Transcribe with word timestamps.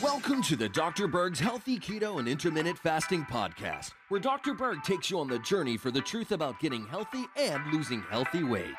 Welcome 0.00 0.40
to 0.42 0.54
the 0.54 0.70
Dr. 0.72 1.08
Berg's 1.08 1.40
Healthy 1.40 1.80
Keto 1.80 2.20
and 2.20 2.28
Intermittent 2.28 2.78
Fasting 2.78 3.24
Podcast, 3.24 3.90
where 4.08 4.20
Dr. 4.20 4.54
Berg 4.54 4.84
takes 4.84 5.10
you 5.10 5.18
on 5.18 5.26
the 5.26 5.40
journey 5.40 5.76
for 5.76 5.90
the 5.90 6.00
truth 6.00 6.30
about 6.30 6.60
getting 6.60 6.86
healthy 6.86 7.24
and 7.36 7.60
losing 7.72 8.02
healthy 8.02 8.44
weight. 8.44 8.76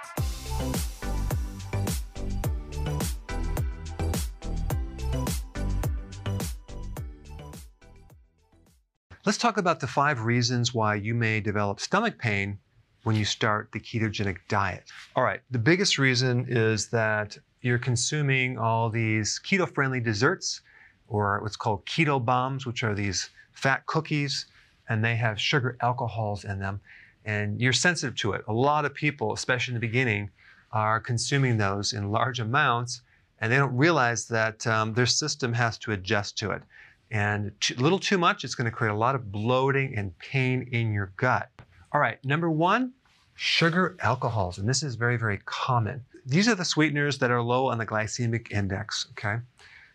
Let's 9.26 9.38
talk 9.38 9.58
about 9.58 9.82
the 9.82 9.88
five 9.88 10.22
reasons 10.22 10.74
why 10.74 10.96
you 10.96 11.14
may 11.14 11.42
develop 11.42 11.82
stomach 11.82 12.18
pain 12.18 12.60
when 13.04 13.18
you 13.18 13.26
start 13.26 13.72
the 13.74 13.80
ketogenic 13.80 14.38
diet. 14.48 14.86
All 15.16 15.24
right, 15.24 15.42
the 15.52 15.60
biggest 15.60 15.98
reason 15.98 16.46
is 16.48 16.88
that 16.90 17.38
you're 17.66 17.80
consuming 17.80 18.58
all 18.58 18.90
these 18.90 19.42
keto 19.44 19.68
friendly 19.68 20.00
desserts 20.00 20.62
or 21.08 21.40
what's 21.42 21.56
called 21.56 21.86
keto 21.86 22.24
bombs, 22.24 22.66
which 22.66 22.84
are 22.84 22.94
these 22.94 23.30
fat 23.54 23.86
cookies, 23.88 24.46
and 24.88 25.04
they 25.04 25.16
have 25.16 25.40
sugar 25.40 25.76
alcohols 25.82 26.46
in 26.46 26.60
them. 26.60 26.80
And 27.26 27.60
you're 27.60 27.74
sensitive 27.74 28.16
to 28.18 28.34
it. 28.34 28.44
A 28.48 28.54
lot 28.54 28.86
of 28.86 28.94
people, 28.94 29.34
especially 29.34 29.74
in 29.74 29.82
the 29.82 29.88
beginning, 29.88 30.30
are 30.72 31.00
consuming 31.00 31.58
those 31.58 31.94
in 31.94 32.12
large 32.12 32.40
amounts, 32.40 33.02
and 33.40 33.52
they 33.52 33.58
don't 33.58 33.76
realize 33.76 34.28
that 34.28 34.66
um, 34.68 34.94
their 34.94 35.08
system 35.08 35.54
has 35.54 35.78
to 35.80 35.92
adjust 35.92 36.38
to 36.38 36.52
it. 36.52 36.62
And 37.10 37.52
a 37.76 37.82
little 37.82 38.00
too 38.00 38.18
much, 38.18 38.44
it's 38.44 38.56
going 38.56 38.70
to 38.70 38.76
create 38.76 38.92
a 38.92 38.98
lot 38.98 39.16
of 39.16 39.32
bloating 39.32 39.98
and 39.98 40.18
pain 40.20 40.70
in 40.72 40.92
your 40.92 41.14
gut. 41.18 41.50
All 41.92 42.02
right, 42.02 42.24
number 42.24 42.50
one, 42.52 42.94
sugar 43.36 43.96
alcohols. 44.00 44.58
And 44.58 44.68
this 44.68 44.82
is 44.82 44.96
very, 44.96 45.18
very 45.18 45.40
common. 45.46 46.04
These 46.26 46.48
are 46.48 46.56
the 46.56 46.66
sweeteners 46.66 47.20
that 47.20 47.32
are 47.32 47.42
low 47.42 47.68
on 47.68 47.78
the 47.78 47.86
glycemic 47.86 48.52
index, 48.52 49.08
okay? 49.12 49.38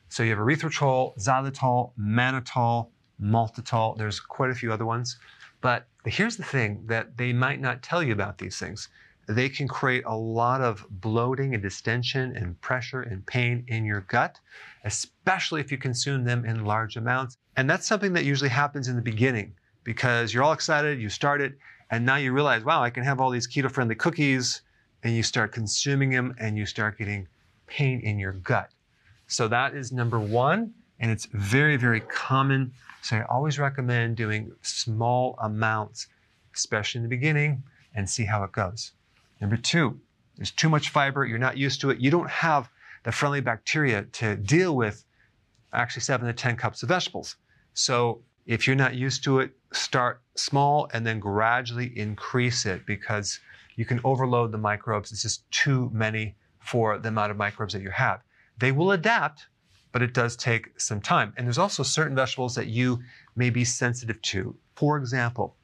So 0.08 0.22
you 0.22 0.30
have 0.30 0.38
erythritol, 0.38 1.18
xylitol, 1.18 1.92
mannitol, 1.98 2.88
maltitol. 3.20 3.96
There's 3.96 4.20
quite 4.20 4.50
a 4.50 4.54
few 4.54 4.72
other 4.72 4.86
ones. 4.86 5.18
But 5.60 5.86
here's 6.04 6.36
the 6.36 6.44
thing 6.44 6.84
that 6.86 7.16
they 7.16 7.32
might 7.32 7.60
not 7.60 7.82
tell 7.82 8.02
you 8.02 8.12
about 8.12 8.38
these 8.38 8.58
things. 8.58 8.88
They 9.28 9.48
can 9.48 9.68
create 9.68 10.04
a 10.06 10.16
lot 10.16 10.60
of 10.60 10.84
bloating 10.90 11.54
and 11.54 11.62
distension 11.62 12.36
and 12.36 12.60
pressure 12.60 13.02
and 13.02 13.24
pain 13.26 13.64
in 13.68 13.84
your 13.84 14.00
gut, 14.02 14.40
especially 14.84 15.60
if 15.60 15.70
you 15.70 15.78
consume 15.78 16.24
them 16.24 16.44
in 16.44 16.64
large 16.64 16.96
amounts. 16.96 17.36
And 17.56 17.68
that's 17.68 17.86
something 17.86 18.12
that 18.14 18.24
usually 18.24 18.50
happens 18.50 18.88
in 18.88 18.96
the 18.96 19.02
beginning 19.02 19.54
because 19.84 20.34
you're 20.34 20.42
all 20.42 20.52
excited, 20.52 21.00
you 21.00 21.08
start 21.08 21.40
it, 21.40 21.56
and 21.90 22.06
now 22.06 22.16
you 22.16 22.32
realize, 22.32 22.64
wow, 22.64 22.82
I 22.82 22.90
can 22.90 23.04
have 23.04 23.20
all 23.20 23.30
these 23.30 23.48
keto 23.48 23.70
friendly 23.70 23.94
cookies, 23.94 24.62
and 25.02 25.14
you 25.14 25.22
start 25.22 25.52
consuming 25.52 26.10
them 26.10 26.34
and 26.38 26.56
you 26.56 26.66
start 26.66 26.98
getting 26.98 27.26
pain 27.66 28.00
in 28.00 28.18
your 28.18 28.32
gut. 28.32 28.70
So 29.26 29.48
that 29.48 29.74
is 29.74 29.92
number 29.92 30.18
one, 30.18 30.74
and 30.98 31.10
it's 31.10 31.26
very, 31.26 31.76
very 31.76 32.00
common. 32.00 32.72
So 33.02 33.16
I 33.16 33.22
always 33.24 33.58
recommend 33.58 34.16
doing 34.16 34.52
small 34.62 35.36
amounts, 35.40 36.08
especially 36.54 36.98
in 36.98 37.02
the 37.04 37.08
beginning, 37.08 37.62
and 37.94 38.08
see 38.08 38.24
how 38.24 38.44
it 38.44 38.52
goes. 38.52 38.92
Number 39.40 39.56
two, 39.56 39.98
there's 40.36 40.50
too 40.50 40.68
much 40.68 40.90
fiber, 40.90 41.24
you're 41.24 41.38
not 41.38 41.56
used 41.56 41.80
to 41.80 41.90
it, 41.90 41.98
you 41.98 42.10
don't 42.10 42.30
have 42.30 42.68
the 43.04 43.12
friendly 43.12 43.40
bacteria 43.40 44.02
to 44.12 44.36
deal 44.36 44.76
with 44.76 45.04
actually 45.72 46.02
seven 46.02 46.26
to 46.26 46.32
10 46.32 46.56
cups 46.56 46.82
of 46.82 46.88
vegetables. 46.88 47.36
So 47.72 48.20
if 48.46 48.66
you're 48.66 48.76
not 48.76 48.94
used 48.94 49.24
to 49.24 49.40
it, 49.40 49.52
start 49.72 50.22
small 50.34 50.88
and 50.92 51.06
then 51.06 51.20
gradually 51.20 51.96
increase 51.98 52.66
it 52.66 52.84
because 52.86 53.40
you 53.76 53.84
can 53.84 54.00
overload 54.04 54.52
the 54.52 54.58
microbes. 54.58 55.12
It's 55.12 55.22
just 55.22 55.50
too 55.50 55.90
many 55.92 56.36
for 56.58 56.98
the 56.98 57.08
amount 57.08 57.30
of 57.30 57.36
microbes 57.36 57.72
that 57.72 57.82
you 57.82 57.90
have. 57.90 58.20
They 58.58 58.72
will 58.72 58.92
adapt, 58.92 59.46
but 59.92 60.02
it 60.02 60.12
does 60.12 60.36
take 60.36 60.78
some 60.78 61.00
time. 61.00 61.32
And 61.36 61.46
there's 61.46 61.58
also 61.58 61.82
certain 61.82 62.14
vegetables 62.14 62.54
that 62.56 62.66
you 62.66 63.00
may 63.36 63.50
be 63.50 63.64
sensitive 63.64 64.20
to. 64.22 64.54
For 64.74 64.98
example, 64.98 65.56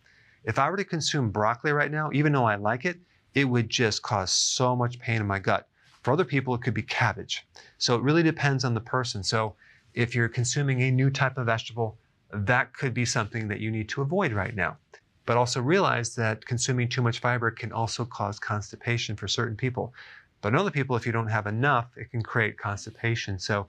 if 0.45 0.59
I 0.59 0.71
were 0.71 0.77
to 0.77 0.85
consume 0.85 1.31
broccoli 1.31 1.73
right 1.73 1.91
now, 1.91 2.11
even 2.13 2.33
though 2.33 2.45
I 2.45 2.57
like 2.57 2.85
it, 2.85 2.99
it 3.35 3.45
would 3.45 3.69
just 3.69 4.03
cause 4.03 4.31
so 4.31 4.75
much 4.75 4.99
pain 4.99 5.21
in 5.21 5.27
my 5.27 5.39
gut. 5.39 5.69
For 6.03 6.13
other 6.13 6.25
people, 6.25 6.55
it 6.55 6.63
could 6.63 6.73
be 6.73 6.83
cabbage. 6.83 7.47
So 7.79 7.97
it 7.97 8.03
really 8.03 8.23
depends 8.23 8.65
on 8.65 8.73
the 8.73 8.81
person. 8.81 9.23
So 9.23 9.57
if 9.93 10.15
you're 10.15 10.29
consuming 10.29 10.83
a 10.83 10.91
new 10.91 11.11
type 11.11 11.37
of 11.37 11.47
vegetable, 11.47 11.99
that 12.33 12.73
could 12.75 12.95
be 12.95 13.05
something 13.05 13.49
that 13.49 13.61
you 13.61 13.71
need 13.71 13.89
to 13.91 14.03
avoid 14.03 14.33
right 14.33 14.55
now. 14.55 14.77
But 15.25 15.37
also 15.37 15.61
realize 15.61 16.15
that 16.15 16.45
consuming 16.45 16.89
too 16.89 17.03
much 17.03 17.19
fiber 17.21 17.51
can 17.51 17.73
also 17.73 18.05
cause 18.05 18.39
constipation 18.39 19.17
for 19.17 19.27
certain 19.27 19.57
people. 19.57 19.93
But 20.41 20.53
in 20.53 20.59
other 20.59 20.71
people, 20.71 20.97
if 20.97 21.07
you 21.07 21.13
don't 21.13 21.29
have 21.29 21.47
enough, 21.47 21.87
it 21.97 22.11
can 22.11 22.23
create 22.23 22.59
constipation. 22.59 23.39
So 23.39 23.69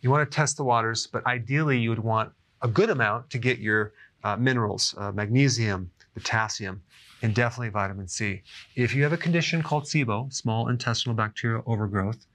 you 0.00 0.10
want 0.10 0.28
to 0.28 0.34
test 0.34 0.56
the 0.56 0.64
waters, 0.64 1.06
but 1.06 1.26
ideally 1.26 1.78
you 1.78 1.90
would 1.90 1.98
want 1.98 2.32
a 2.60 2.68
good 2.68 2.90
amount 2.90 3.30
to 3.30 3.38
get 3.38 3.58
your 3.58 3.92
uh, 4.24 4.36
minerals, 4.36 4.94
uh, 4.98 5.10
magnesium, 5.12 5.90
potassium, 6.14 6.82
and 7.22 7.34
definitely 7.34 7.70
vitamin 7.70 8.06
C. 8.08 8.42
If 8.76 8.94
you 8.94 9.02
have 9.02 9.12
a 9.12 9.16
condition 9.16 9.62
called 9.62 9.84
SIBO, 9.84 10.32
small 10.32 10.68
intestinal 10.68 11.16
bacterial 11.16 11.62
overgrowth, 11.66 12.26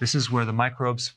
this 0.00 0.14
is 0.14 0.30
where 0.30 0.44
the 0.44 0.52
microbes 0.52 1.14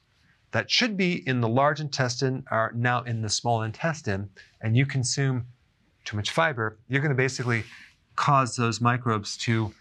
that 0.51 0.71
should 0.71 0.97
be 0.97 1.27
in 1.27 1.41
the 1.41 1.47
large 1.47 1.79
intestine 1.79 2.43
are 2.49 2.71
now 2.75 3.03
in 3.03 3.21
the 3.21 3.29
small 3.29 3.63
intestine, 3.63 4.29
and 4.61 4.75
you 4.77 4.85
consume 4.85 5.45
too 6.05 6.15
much 6.15 6.31
fiber, 6.31 6.77
you're 6.87 7.01
going 7.01 7.11
to 7.11 7.15
basically 7.15 7.63
cause 8.15 8.55
those 8.55 8.79
microbes 8.79 9.37
to 9.37 9.73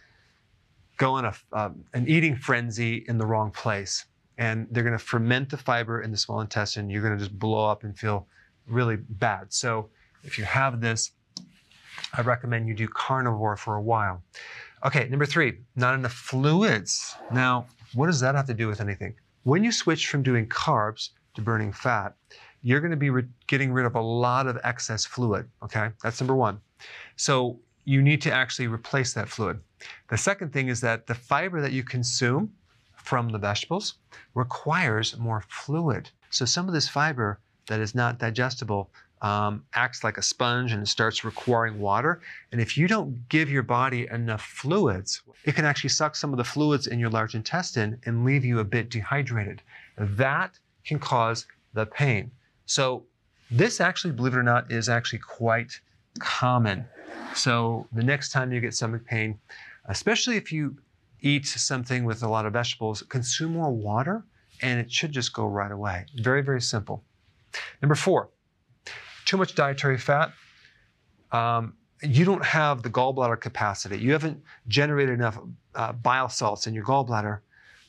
go 0.97 1.19
in 1.19 1.25
a, 1.25 1.34
um, 1.53 1.84
an 1.94 2.09
eating 2.09 2.37
frenzy 2.37 3.04
in 3.09 3.19
the 3.19 3.27
wrong 3.27 3.50
place. 3.50 4.04
And 4.38 4.66
they're 4.71 4.82
going 4.82 4.99
to 4.99 5.04
ferment 5.04 5.50
the 5.50 5.56
fiber 5.56 6.03
in 6.03 6.10
the 6.10 6.16
small 6.16 6.41
intestine. 6.41 6.91
You're 6.91 7.03
going 7.03 7.15
to 7.15 7.19
just 7.19 7.38
blow 7.38 7.71
up 7.71 7.84
and 7.84 7.97
feel 7.97 8.27
really 8.66 8.97
bad. 8.97 9.53
So 9.53 9.88
if 10.25 10.37
you 10.38 10.44
have 10.44 10.81
this, 10.81 11.12
I 12.12 12.22
recommend 12.22 12.69
you 12.69 12.75
do 12.75 12.88
carnivore 12.88 13.56
for 13.56 13.77
a 13.77 13.83
while. 13.83 14.22
Okay, 14.84 15.09
number 15.09 15.27
three, 15.27 15.59
not 15.75 15.94
enough 15.94 16.12
fluids. 16.12 17.15
Now, 17.33 17.66
what 17.94 18.06
does 18.06 18.21
that 18.21 18.34
have 18.34 18.47
to 18.47 18.54
do 18.54 18.69
with 18.69 18.81
anything? 18.81 19.15
When 19.46 19.62
you 19.62 19.70
switch 19.70 20.08
from 20.08 20.24
doing 20.24 20.48
carbs 20.48 21.10
to 21.34 21.40
burning 21.40 21.72
fat, 21.72 22.16
you're 22.62 22.80
going 22.80 22.90
to 22.90 22.96
be 22.96 23.12
getting 23.46 23.72
rid 23.72 23.86
of 23.86 23.94
a 23.94 24.00
lot 24.00 24.48
of 24.48 24.58
excess 24.64 25.06
fluid. 25.06 25.48
Okay, 25.62 25.90
that's 26.02 26.20
number 26.20 26.34
one. 26.34 26.60
So 27.14 27.60
you 27.84 28.02
need 28.02 28.20
to 28.22 28.32
actually 28.32 28.66
replace 28.66 29.14
that 29.14 29.28
fluid. 29.28 29.60
The 30.10 30.16
second 30.16 30.52
thing 30.52 30.66
is 30.66 30.80
that 30.80 31.06
the 31.06 31.14
fiber 31.14 31.60
that 31.60 31.70
you 31.70 31.84
consume 31.84 32.52
from 32.96 33.28
the 33.28 33.38
vegetables 33.38 33.98
requires 34.34 35.16
more 35.16 35.44
fluid. 35.48 36.10
So 36.30 36.44
some 36.44 36.66
of 36.66 36.74
this 36.74 36.88
fiber 36.88 37.38
that 37.68 37.78
is 37.78 37.94
not 37.94 38.18
digestible 38.18 38.90
um, 39.22 39.65
acts 39.75 40.04
like 40.04 40.19
a 40.19 40.22
sponge 40.22 40.72
and 40.72 40.82
it 40.82 40.88
starts 40.88 41.25
requiring 41.25 41.78
water. 41.78 42.21
And 42.53 42.60
if 42.60 42.77
you 42.77 42.87
don't 42.87 43.28
give 43.28 43.50
your 43.50 43.62
body 43.62 44.06
enough 44.10 44.43
fluids, 44.43 45.22
it 45.44 45.54
can 45.54 45.65
actually 45.65 45.91
suck 45.91 46.16
some 46.16 46.32
of 46.32 46.37
the 46.37 46.44
fluids 46.44 46.87
in 46.87 46.99
your 46.99 47.10
large 47.10 47.34
intestine 47.34 47.99
and 48.04 48.25
leave 48.25 48.44
you 48.44 48.59
a 48.60 48.65
bit 48.65 48.91
dehydrated. 48.91 49.62
That 49.97 50.59
can 50.84 50.99
cause 50.99 51.47
the 51.72 51.87
pain. 51.87 52.31
So 52.66 53.04
this 53.50 53.81
actually, 53.81 54.12
believe 54.12 54.34
it 54.34 54.38
or 54.38 54.43
not, 54.43 54.71
is 54.71 54.88
actually 54.88 55.21
quite 55.21 55.81
common. 56.19 56.84
So 57.34 57.87
the 57.93 58.03
next 58.03 58.33
time 58.33 58.53
you 58.53 58.60
get 58.60 58.75
stomach 58.75 59.04
pain, 59.04 59.38
especially 59.87 60.37
if 60.37 60.53
you 60.53 60.77
eat 61.21 61.47
something 61.47 62.04
with 62.04 62.22
a 62.22 62.28
lot 62.28 62.47
of 62.47 62.53
vegetables, 62.53 63.03
consume 63.09 63.53
more 63.53 63.71
water 63.71 64.25
and 64.62 64.81
it 64.81 64.91
should 64.91 65.12
just 65.12 65.33
go 65.33 65.47
right 65.47 65.71
away. 65.71 66.06
Very, 66.16 66.43
very 66.43 66.60
simple. 66.60 67.03
Number 67.83 67.94
four, 67.94 68.28
too 69.26 69.37
much 69.37 69.54
dietary 69.54 69.98
fat. 69.98 70.32
Um, 71.32 71.75
you 72.03 72.25
don't 72.25 72.44
have 72.44 72.82
the 72.82 72.91
gallbladder 72.91 73.41
capacity. 73.41 73.98
You 73.98 74.12
haven't 74.12 74.42
generated 74.69 75.14
enough 75.14 75.38
uh, 75.75 75.92
bile 75.92 76.28
salts 76.28 76.66
in 76.66 76.72
your 76.72 76.84
gallbladder, 76.84 77.41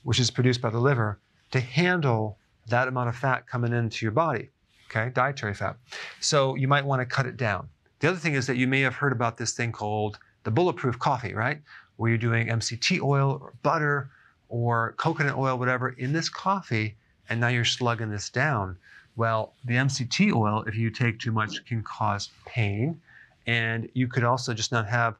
which 0.03 0.19
is 0.19 0.29
produced 0.29 0.61
by 0.61 0.69
the 0.69 0.79
liver, 0.79 1.19
to 1.51 1.61
handle 1.61 2.37
that 2.67 2.89
amount 2.89 3.07
of 3.07 3.15
fat 3.15 3.47
coming 3.47 3.71
into 3.71 4.05
your 4.05 4.11
body 4.11 4.49
okay, 4.89 5.11
dietary 5.13 5.53
fat. 5.53 5.77
So 6.19 6.55
you 6.55 6.67
might 6.67 6.85
want 6.85 7.01
to 7.01 7.05
cut 7.05 7.25
it 7.25 7.37
down. 7.37 7.69
The 7.99 8.09
other 8.09 8.17
thing 8.17 8.33
is 8.33 8.47
that 8.47 8.57
you 8.57 8.67
may 8.67 8.81
have 8.81 8.95
heard 8.95 9.11
about 9.11 9.37
this 9.37 9.53
thing 9.53 9.71
called 9.71 10.19
the 10.43 10.51
bulletproof 10.51 10.99
coffee, 10.99 11.33
right? 11.33 11.61
Where 11.97 12.09
you're 12.09 12.17
doing 12.17 12.47
MCT 12.47 13.01
oil 13.01 13.39
or 13.41 13.53
butter 13.63 14.09
or 14.49 14.93
coconut 14.97 15.35
oil, 15.35 15.57
whatever, 15.57 15.89
in 15.89 16.13
this 16.13 16.29
coffee, 16.29 16.95
and 17.29 17.39
now 17.39 17.47
you're 17.47 17.65
slugging 17.65 18.09
this 18.09 18.29
down. 18.29 18.77
Well, 19.17 19.55
the 19.65 19.73
MCT 19.73 20.31
oil, 20.31 20.63
if 20.67 20.75
you 20.75 20.91
take 20.91 21.19
too 21.19 21.31
much, 21.31 21.65
can 21.65 21.81
cause 21.81 22.29
pain. 22.45 23.01
And 23.47 23.89
you 23.93 24.07
could 24.07 24.23
also 24.23 24.53
just 24.53 24.71
not 24.71 24.87
have 24.87 25.15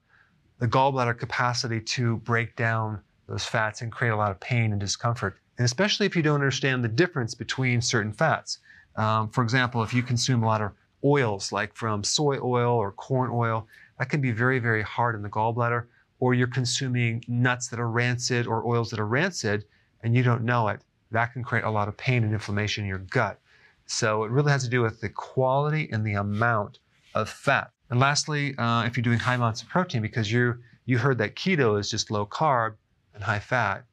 the 0.60 0.68
gallbladder 0.68 1.18
capacity 1.18 1.82
to 1.82 2.18
break 2.18 2.56
down 2.56 3.02
those 3.28 3.44
fats 3.44 3.82
and 3.82 3.92
create 3.92 4.12
a 4.12 4.16
lot 4.16 4.30
of 4.30 4.40
pain 4.40 4.72
and 4.72 4.80
discomfort. 4.80 5.38
And 5.58 5.66
especially 5.66 6.06
if 6.06 6.16
you 6.16 6.22
don't 6.22 6.36
understand 6.36 6.84
the 6.84 6.90
difference 6.90 7.34
between 7.34 7.82
certain 7.82 8.14
fats. 8.14 8.60
Um, 8.98 9.30
for 9.30 9.44
example, 9.44 9.82
if 9.82 9.96
you 9.96 10.04
consume 10.04 10.44
a 10.44 10.46
lot 10.46 10.62
of 10.62 10.72
oils, 11.04 11.52
like 11.52 11.74
from 11.76 12.04
soy 12.04 12.38
oil 12.40 12.76
or 12.76 12.92
corn 12.92 13.32
oil, 13.34 13.68
that 13.98 14.10
can 14.10 14.22
be 14.22 14.32
very, 14.32 14.60
very 14.60 14.84
hard 14.84 15.16
in 15.16 15.24
the 15.24 15.30
gallbladder. 15.30 15.86
Or 16.20 16.36
you're 16.36 16.48
consuming 16.48 17.24
nuts 17.28 17.68
that 17.70 17.80
are 17.80 17.90
rancid 17.90 18.46
or 18.46 18.66
oils 18.68 18.92
that 18.92 19.00
are 19.00 19.08
rancid 19.08 19.66
and 20.04 20.16
you 20.16 20.22
don't 20.22 20.44
know 20.44 20.68
it. 20.68 20.82
that 21.10 21.34
can 21.34 21.44
create 21.44 21.66
a 21.66 21.70
lot 21.70 21.88
of 21.88 21.98
pain 21.98 22.24
and 22.24 22.34
inflammation 22.34 22.84
in 22.84 22.90
your 22.90 23.00
gut. 23.00 23.40
So 23.88 24.24
it 24.26 24.32
really 24.32 24.52
has 24.52 24.64
to 24.64 24.70
do 24.70 24.82
with 24.82 25.02
the 25.02 25.10
quality 25.10 25.90
and 25.92 26.06
the 26.06 26.14
amount 26.14 26.80
of 27.16 27.30
fat. 27.30 27.72
And 27.90 28.00
lastly, 28.00 28.54
uh, 28.58 28.84
if 28.86 28.96
you're 28.96 29.04
doing 29.04 29.20
high 29.20 29.36
amounts 29.36 29.62
of 29.62 29.70
protein, 29.70 30.02
because 30.02 30.32
you 30.32 30.56
you 30.86 30.98
heard 30.98 31.18
that 31.18 31.36
keto 31.36 31.80
is 31.80 31.90
just 31.90 32.12
low 32.12 32.26
carb 32.26 32.76
and 33.14 33.24
high 33.24 33.40
fat, 33.40 33.84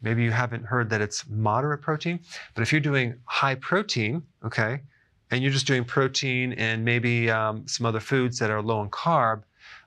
maybe 0.00 0.22
you 0.22 0.30
haven't 0.30 0.64
heard 0.64 0.88
that 0.90 1.00
it's 1.00 1.26
moderate 1.28 1.82
protein. 1.82 2.20
But 2.54 2.62
if 2.62 2.72
you're 2.72 2.80
doing 2.80 3.14
high 3.24 3.54
protein, 3.54 4.22
okay, 4.44 4.80
and 5.30 5.42
you're 5.42 5.52
just 5.52 5.66
doing 5.66 5.84
protein 5.84 6.52
and 6.54 6.84
maybe 6.84 7.30
um, 7.30 7.66
some 7.66 7.84
other 7.86 8.00
foods 8.00 8.38
that 8.38 8.50
are 8.50 8.62
low 8.62 8.82
in 8.82 8.90
carb, 8.90 9.42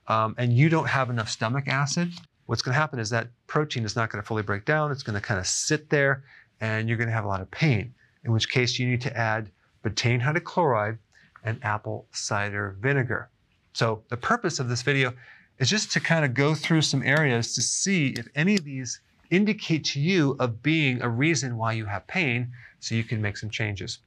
um, 0.07 0.35
and 0.37 0.53
you 0.53 0.69
don't 0.69 0.87
have 0.87 1.09
enough 1.09 1.29
stomach 1.29 1.67
acid, 1.67 2.11
what's 2.45 2.61
going 2.61 2.73
to 2.73 2.79
happen 2.79 2.99
is 2.99 3.09
that 3.11 3.29
protein 3.47 3.85
is 3.85 3.95
not 3.95 4.09
going 4.09 4.21
to 4.21 4.27
fully 4.27 4.43
break 4.43 4.65
down. 4.65 4.91
It's 4.91 5.03
going 5.03 5.15
to 5.15 5.21
kind 5.21 5.39
of 5.39 5.47
sit 5.47 5.89
there, 5.89 6.23
and 6.59 6.87
you're 6.87 6.97
going 6.97 7.09
to 7.09 7.13
have 7.13 7.25
a 7.25 7.29
lot 7.29 7.41
of 7.41 7.49
pain. 7.51 7.93
In 8.23 8.31
which 8.31 8.49
case, 8.49 8.77
you 8.77 8.87
need 8.87 9.01
to 9.01 9.17
add 9.17 9.49
betaine 9.83 10.21
hydrochloride 10.21 10.97
and 11.43 11.63
apple 11.63 12.05
cider 12.11 12.75
vinegar. 12.79 13.29
So 13.73 14.03
the 14.09 14.17
purpose 14.17 14.59
of 14.59 14.69
this 14.69 14.81
video 14.81 15.13
is 15.57 15.69
just 15.69 15.91
to 15.93 15.99
kind 15.99 16.25
of 16.25 16.33
go 16.33 16.53
through 16.53 16.81
some 16.81 17.03
areas 17.03 17.55
to 17.55 17.61
see 17.61 18.09
if 18.09 18.27
any 18.35 18.55
of 18.55 18.63
these 18.63 18.99
indicate 19.29 19.85
to 19.85 19.99
you 19.99 20.35
of 20.39 20.61
being 20.61 21.01
a 21.01 21.09
reason 21.09 21.57
why 21.57 21.71
you 21.73 21.85
have 21.85 22.05
pain 22.05 22.51
so 22.79 22.95
you 22.95 23.03
can 23.03 23.21
make 23.21 23.37
some 23.37 23.49
changes. 23.49 23.99